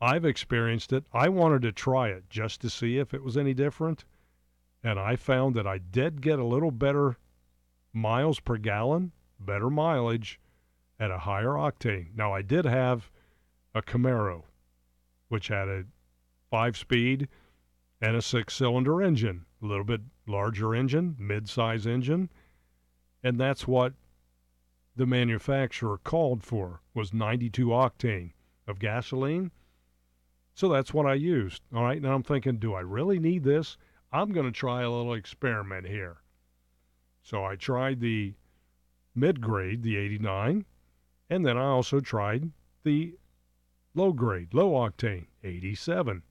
[0.00, 1.04] I've experienced it.
[1.12, 4.04] I wanted to try it just to see if it was any different.
[4.82, 7.16] And I found that I did get a little better
[7.92, 10.40] miles per gallon better mileage
[10.98, 12.14] at a higher octane.
[12.16, 13.10] Now, I did have
[13.74, 14.44] a Camaro,
[15.28, 15.84] which had a
[16.50, 17.28] five speed
[18.00, 22.30] and a six cylinder engine, a little bit larger engine, mid size engine.
[23.22, 23.94] And that's what
[24.96, 28.32] the manufacturer called for was 92 octane
[28.66, 29.50] of gasoline.
[30.58, 31.62] So that's what I used.
[31.72, 32.02] All right.
[32.02, 33.76] Now I'm thinking, do I really need this?
[34.10, 36.16] I'm going to try a little experiment here.
[37.22, 38.34] So I tried the
[39.14, 40.64] mid grade, the 89,
[41.30, 42.50] and then I also tried
[42.82, 43.14] the
[43.94, 46.24] low grade, low octane, 87.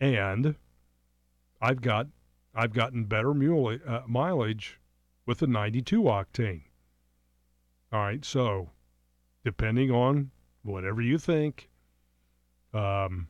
[0.00, 0.56] And
[1.60, 2.08] I've got
[2.56, 4.80] I've gotten better mule, uh, mileage
[5.26, 6.62] with the 92 octane.
[7.92, 8.70] All right, so
[9.44, 10.32] depending on
[10.64, 11.69] whatever you think,
[12.72, 13.28] um,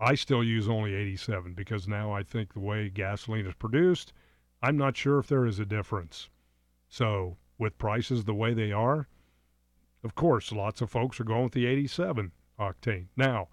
[0.00, 4.12] I still use only 87 because now I think the way gasoline is produced,
[4.62, 6.28] I'm not sure if there is a difference.
[6.88, 9.08] So, with prices the way they are,
[10.02, 13.06] of course, lots of folks are going with the 87 octane.
[13.16, 13.48] Now,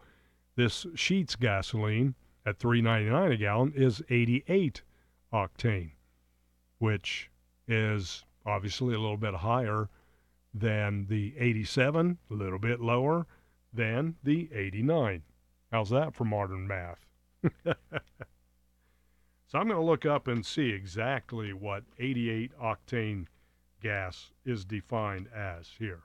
[0.55, 2.15] this Sheetz gasoline
[2.45, 4.81] at 3.99 a gallon is 88
[5.31, 5.91] octane,
[6.79, 7.29] which
[7.67, 9.89] is obviously a little bit higher
[10.53, 13.27] than the 87, a little bit lower
[13.73, 15.23] than the 89.
[15.71, 17.05] How's that for modern math?
[17.63, 17.73] so
[19.53, 23.27] I'm going to look up and see exactly what 88 octane
[23.81, 26.01] gas is defined as here.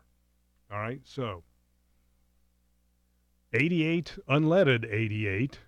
[0.71, 1.43] All right, so
[3.53, 5.61] 88 unleaded 88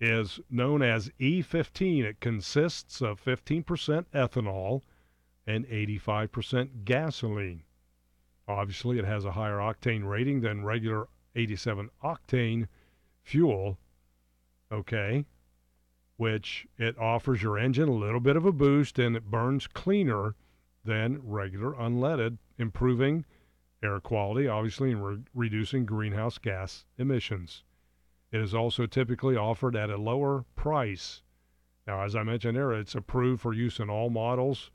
[0.00, 2.04] is known as E15.
[2.04, 3.64] It consists of 15%
[4.14, 4.82] ethanol
[5.46, 7.62] and 85% gasoline.
[8.46, 12.68] Obviously, it has a higher octane rating than regular 87 octane
[13.22, 13.78] fuel,
[14.70, 15.24] okay,
[16.16, 20.34] which it offers your engine a little bit of a boost and it burns cleaner
[20.84, 23.24] than regular unleaded, improving
[23.82, 27.62] air quality, obviously, and re- reducing greenhouse gas emissions.
[28.30, 31.22] It is also typically offered at a lower price.
[31.86, 34.70] Now, as I mentioned there, it's approved for use in all models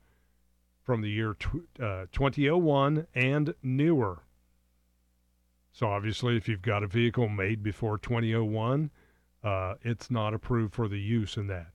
[0.82, 4.22] from the year tw- uh, 2001 and newer.
[5.72, 8.90] So, obviously, if you've got a vehicle made before 2001,
[9.42, 11.68] uh, it's not approved for the use in that.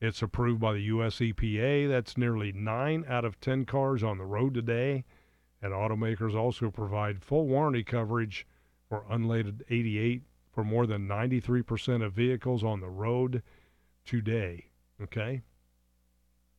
[0.00, 1.16] It's approved by the U.S.
[1.16, 1.88] EPA.
[1.88, 5.04] That's nearly 9 out of 10 cars on the road today.
[5.62, 8.46] And automakers also provide full warranty coverage
[8.88, 10.22] for unleaded 88
[10.52, 13.42] for more than 93% of vehicles on the road
[14.04, 14.66] today.
[15.02, 15.42] Okay?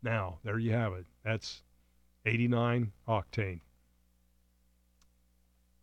[0.01, 1.05] Now, there you have it.
[1.23, 1.63] That's
[2.25, 3.61] 89 octane.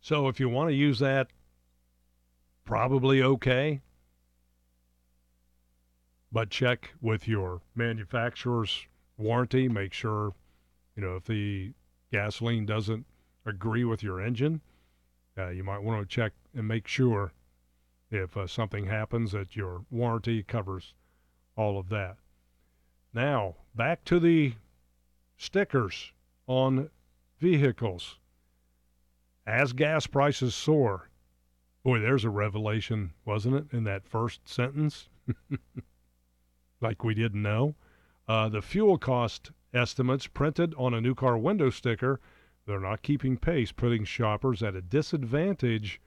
[0.03, 1.29] So if you want to use that,
[2.65, 3.79] probably okay.
[6.29, 8.85] But check with your manufacturer's
[9.17, 9.69] warranty.
[9.69, 10.33] Make sure,
[10.97, 11.71] you know, if the
[12.11, 13.05] gasoline doesn't
[13.45, 14.59] agree with your engine,
[15.37, 17.31] uh, you might want to check and make sure
[18.11, 20.93] if uh, something happens that your warranty covers
[21.55, 22.17] all of that.
[23.13, 24.55] Now, back to the
[25.37, 26.11] stickers
[26.45, 26.89] on
[27.39, 28.17] vehicles.
[29.45, 31.09] As gas prices soar,
[31.83, 35.09] boy, there's a revelation, wasn't it, in that first sentence?
[36.81, 37.75] like we didn't know.
[38.27, 42.21] Uh, the fuel cost estimates printed on a new car window sticker,
[42.65, 45.99] they're not keeping pace, putting shoppers at a disadvantage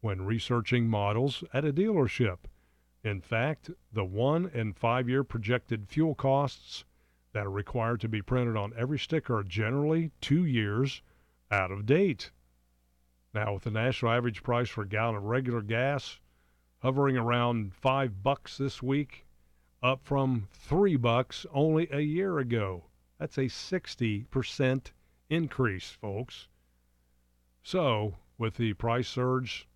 [0.00, 2.38] when researching models at a dealership.
[3.04, 6.84] In fact, the one and five year projected fuel costs
[7.32, 11.02] that are required to be printed on every sticker are generally two years
[11.52, 12.32] out of date.
[13.32, 16.18] Now, with the national average price for a gallon of regular gas
[16.80, 19.24] hovering around five bucks this week,
[19.82, 22.84] up from three bucks only a year ago.
[23.18, 24.92] That's a 60%
[25.28, 26.48] increase, folks.
[27.62, 29.68] So, with the price surge,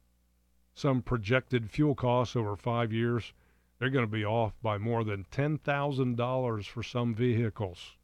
[0.75, 3.33] some projected fuel costs over five years,
[3.79, 7.97] they're going to be off by more than $10,000 for some vehicles.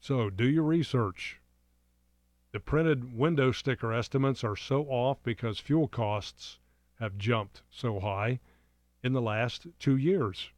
[0.00, 1.39] So, do your research.
[2.52, 6.58] The printed window sticker estimates are so off because fuel costs
[6.98, 8.40] have jumped so high
[9.04, 10.50] in the last two years.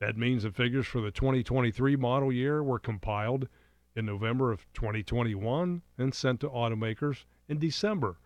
[0.00, 3.48] That means the figures for the 2023 model year were compiled
[3.94, 8.16] in November of 2021 and sent to automakers in December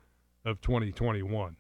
[0.43, 1.59] of 2021.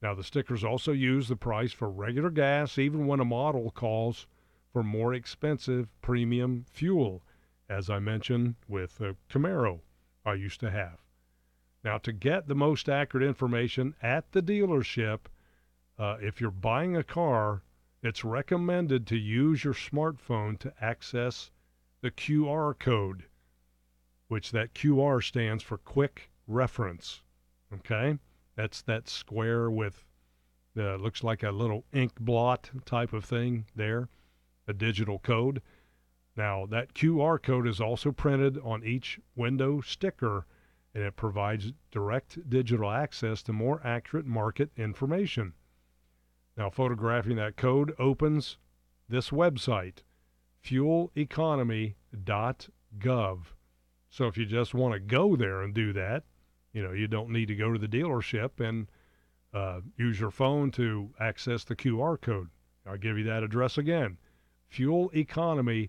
[0.00, 4.28] Now, the stickers also use the price for regular gas even when a model calls
[4.72, 7.24] for more expensive premium fuel,
[7.68, 9.80] as I mentioned with the Camaro
[10.24, 11.00] I used to have.
[11.84, 15.20] Now, to get the most accurate information at the dealership,
[15.98, 17.62] uh, if you're buying a car,
[18.02, 21.50] it's recommended to use your smartphone to access
[22.00, 23.24] the QR code,
[24.28, 27.22] which that QR stands for quick reference.
[27.72, 28.18] Okay?
[28.54, 30.04] That's that square with
[30.74, 34.08] the looks like a little ink blot type of thing there,
[34.66, 35.62] a digital code.
[36.36, 40.46] Now, that QR code is also printed on each window sticker
[40.94, 45.52] and it provides direct digital access to more accurate market information.
[46.56, 48.58] Now, photographing that code opens
[49.08, 50.02] this website,
[50.64, 53.38] fueleconomy.gov.
[54.10, 56.24] So if you just want to go there and do that,
[56.72, 58.90] you know, you don't need to go to the dealership and
[59.54, 62.50] uh, use your phone to access the QR code.
[62.86, 64.18] I'll give you that address again
[64.72, 65.88] fueleconomy.gov.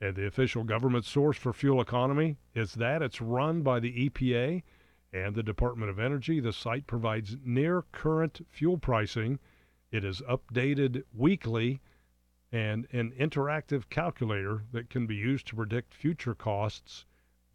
[0.00, 4.62] And the official government source for fuel economy is that it's run by the EPA
[5.12, 6.40] and the Department of Energy.
[6.40, 9.38] The site provides near current fuel pricing.
[9.90, 11.80] It is updated weekly
[12.50, 17.06] and an interactive calculator that can be used to predict future costs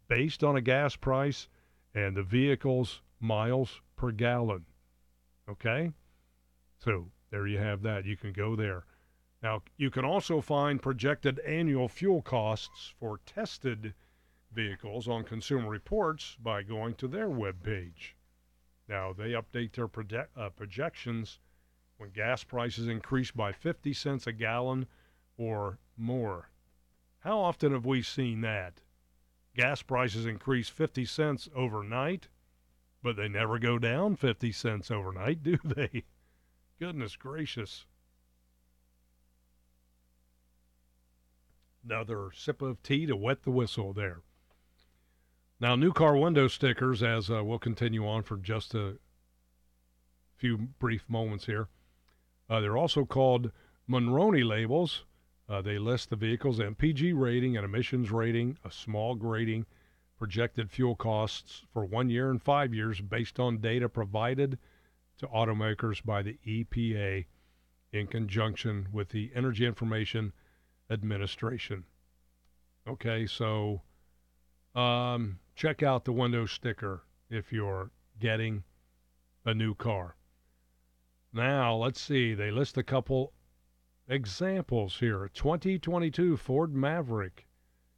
[0.08, 1.48] based on a gas price
[1.94, 4.64] and the vehicle's miles per gallon.
[5.48, 5.92] Okay?
[6.78, 8.04] So there you have that.
[8.04, 8.84] You can go there.
[9.42, 13.94] Now, you can also find projected annual fuel costs for tested
[14.50, 18.14] vehicles on Consumer Reports by going to their webpage.
[18.88, 21.38] Now, they update their project, uh, projections
[21.98, 24.86] when gas prices increase by 50 cents a gallon
[25.36, 26.50] or more.
[27.20, 28.80] How often have we seen that?
[29.54, 32.28] Gas prices increase 50 cents overnight,
[33.02, 36.04] but they never go down 50 cents overnight, do they?
[36.78, 37.86] Goodness gracious.
[41.84, 44.20] Another sip of tea to wet the whistle there.
[45.60, 48.98] Now, new car window stickers, as uh, we'll continue on for just a
[50.36, 51.68] few brief moments here.
[52.48, 53.50] Uh, they're also called
[53.88, 55.04] Monroney labels.
[55.48, 59.66] Uh, they list the vehicle's MPG rating and emissions rating, a small grading,
[60.18, 64.58] projected fuel costs for one year and five years based on data provided
[65.18, 67.24] to automakers by the EPA
[67.92, 70.32] in conjunction with the Energy Information
[70.90, 71.84] Administration.
[72.88, 73.82] Okay, so
[74.74, 78.64] um, check out the window sticker if you're getting
[79.44, 80.16] a new car.
[81.32, 82.34] Now, let's see.
[82.34, 83.32] They list a couple
[84.08, 85.28] examples here.
[85.34, 87.46] 2022 Ford Maverick.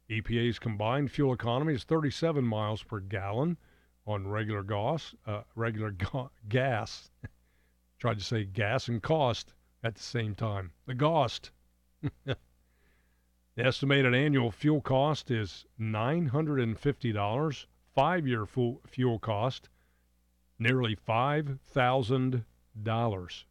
[0.09, 3.57] EPA's combined fuel economy is 37 miles per gallon
[4.05, 5.15] on regular gas.
[5.25, 7.09] Uh, regular ga- gas.
[7.99, 10.71] Tried to say gas and cost at the same time.
[10.85, 11.51] The cost.
[13.55, 17.65] the estimated annual fuel cost is $950.
[17.93, 19.67] Five year fuel, fuel cost,
[20.57, 23.43] nearly $5,000.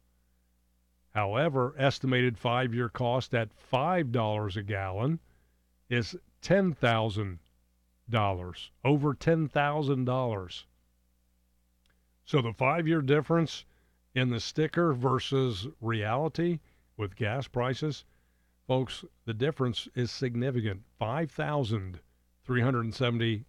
[1.13, 5.19] However, estimated five year cost at $5 a gallon
[5.89, 10.63] is $10,000, over $10,000.
[12.23, 13.65] So the five year difference
[14.15, 16.59] in the sticker versus reality
[16.97, 18.05] with gas prices,
[18.71, 23.43] folks, the difference is significant $5,370.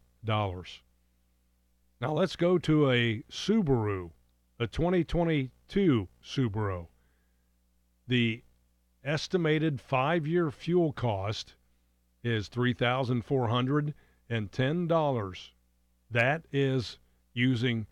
[2.00, 4.10] Now let's go to a Subaru,
[4.58, 6.88] a 2022 Subaru.
[8.08, 8.42] The
[9.04, 11.54] estimated five year fuel cost
[12.24, 15.48] is $3,410.
[16.10, 16.98] That is
[17.32, 17.86] using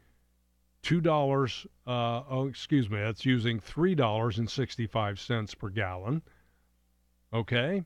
[0.82, 6.22] $2, uh, oh, excuse me, that's using $3.65 per gallon.
[7.32, 7.84] Okay?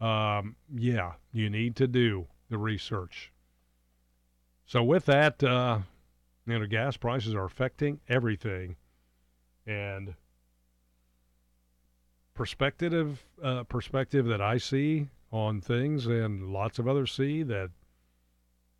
[0.00, 3.30] um, yeah, you need to do the research.
[4.64, 5.80] So with that, uh,
[6.46, 8.76] you know, gas prices are affecting everything,
[9.70, 10.14] and
[12.34, 17.70] perspective uh, perspective that I see on things, and lots of others see that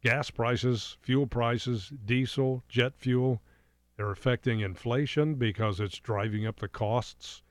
[0.03, 3.41] gas prices, fuel prices, diesel, jet fuel,
[3.97, 7.43] they're affecting inflation because it's driving up the costs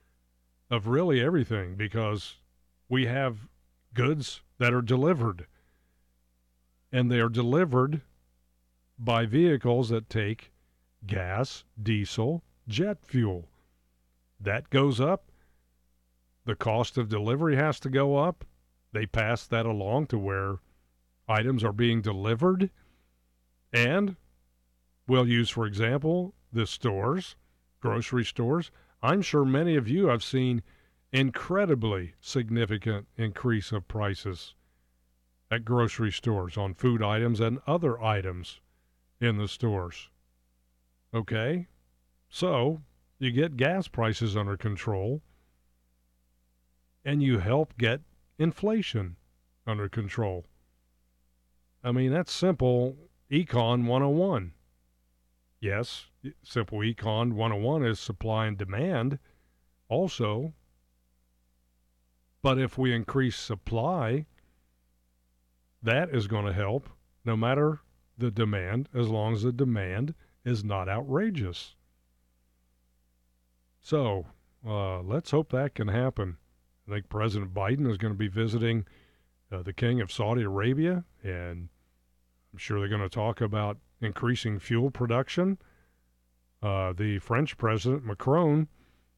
[0.69, 2.37] of really everything because
[2.89, 3.47] we have
[3.93, 5.45] goods that are delivered.
[6.91, 8.01] And they are delivered
[8.97, 10.51] by vehicles that take
[11.05, 13.49] gas, diesel, jet fuel.
[14.39, 15.31] That goes up.
[16.45, 18.45] The cost of delivery has to go up.
[18.93, 20.59] They pass that along to where
[21.27, 22.69] items are being delivered.
[23.73, 24.15] And
[25.07, 27.35] we'll use, for example, the stores,
[27.81, 28.71] grocery stores.
[29.01, 30.63] I'm sure many of you have seen
[31.11, 34.55] incredibly significant increase of prices
[35.51, 38.59] at grocery stores on food items and other items
[39.19, 40.09] in the stores.
[41.13, 41.67] Okay?
[42.29, 42.81] So,
[43.17, 45.21] you get gas prices under control
[47.03, 48.01] and you help get
[48.37, 49.15] inflation
[49.65, 50.45] under control.
[51.83, 52.95] I mean, that's simple
[53.31, 54.53] econ 101.
[55.59, 56.07] Yes,
[56.43, 59.19] simple econ 101 is supply and demand
[59.87, 60.53] also.
[62.41, 64.25] But if we increase supply,
[65.81, 66.89] that is going to help
[67.25, 67.79] no matter
[68.17, 70.13] the demand, as long as the demand
[70.45, 71.75] is not outrageous.
[73.81, 74.25] So
[74.65, 76.37] uh, let's hope that can happen.
[76.87, 78.85] I think President Biden is going to be visiting
[79.51, 81.69] uh, the King of Saudi Arabia, and
[82.51, 85.57] I'm sure they're going to talk about increasing fuel production.
[86.61, 88.67] Uh, the French President Macron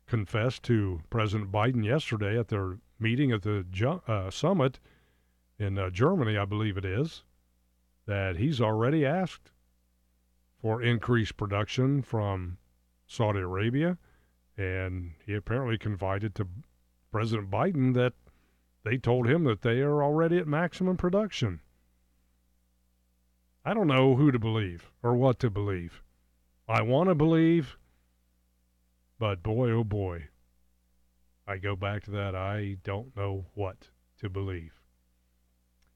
[0.08, 4.80] confessed to President Biden yesterday at their meeting at the ju- uh, summit
[5.58, 7.24] in uh, Germany, I believe it is,
[8.06, 9.52] that he's already asked
[10.62, 12.58] for increased production from
[13.08, 13.98] Saudi Arabia.
[14.58, 16.48] And he apparently confided to
[17.12, 18.14] President Biden that
[18.84, 21.62] they told him that they are already at maximum production.
[23.64, 26.02] I don't know who to believe or what to believe.
[26.68, 27.78] I want to believe,
[29.20, 30.30] but boy, oh boy,
[31.46, 32.34] I go back to that.
[32.34, 33.90] I don't know what
[34.20, 34.74] to believe.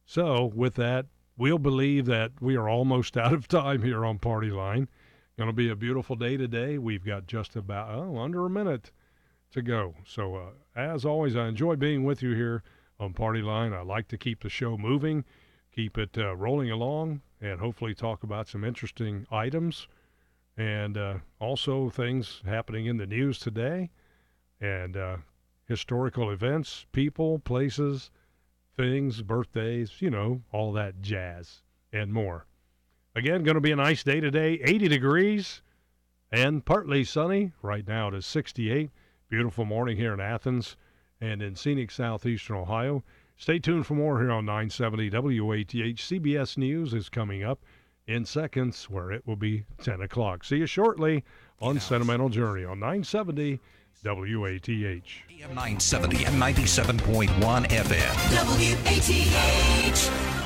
[0.06, 4.52] So, with that, we'll believe that we are almost out of time here on Party
[4.52, 4.88] Line.
[5.38, 6.78] Going to be a beautiful day today.
[6.78, 8.92] We've got just about oh, under a minute
[9.52, 9.94] to go.
[10.06, 12.64] So, uh, as always, I enjoy being with you here
[13.02, 13.74] on Party Line.
[13.74, 15.26] I like to keep the show moving,
[15.74, 19.90] keep it uh, rolling along, and hopefully talk about some interesting items
[20.56, 23.92] and uh, also things happening in the news today
[24.62, 25.18] and uh,
[25.68, 28.10] historical events, people, places,
[28.78, 31.62] things, birthdays, you know, all that jazz
[31.92, 32.46] and more.
[33.16, 35.62] Again, going to be a nice day today, 80 degrees
[36.34, 37.54] and partly sunny.
[37.62, 38.90] Right now it is 68.
[39.30, 40.76] Beautiful morning here in Athens
[41.22, 43.06] and in scenic southeastern Ohio.
[43.38, 45.98] Stay tuned for more here on 970 WATH.
[45.98, 47.64] CBS News is coming up
[48.06, 50.44] in seconds, where it will be 10 o'clock.
[50.44, 51.24] See you shortly
[51.62, 53.62] on Sentimental Journey on 970
[54.04, 54.70] WATH.
[54.70, 58.14] AM 970 and 97.1 FM.
[58.86, 60.45] WATH.